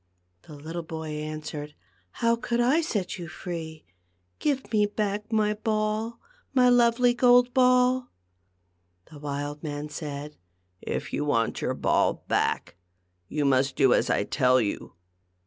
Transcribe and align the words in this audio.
The 0.47 0.55
little 0.55 0.81
boy 0.81 1.09
answered," 1.09 1.75
How 2.21 2.35
could 2.35 2.59
I 2.59 2.81
set 2.81 3.19
you 3.19 3.27
free? 3.27 3.85
Give 4.39 4.71
me 4.73 4.87
back 4.87 5.31
my 5.31 5.53
ball— 5.53 6.19
my 6.55 6.69
lovely 6.69 7.13
gold 7.13 7.53
ball!" 7.53 8.07
The 9.11 9.19
wild 9.19 9.61
man 9.61 9.89
said," 9.89 10.37
If 10.81 11.13
you 11.13 11.23
want 11.23 11.61
your 11.61 11.75
ball 11.75 12.23
back, 12.27 12.77
you 13.27 13.45
must 13.45 13.75
do 13.75 13.93
as 13.93 14.09
I 14.09 14.23
tell 14.23 14.59
you. 14.59 14.93